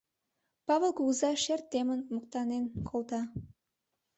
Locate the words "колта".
2.87-3.21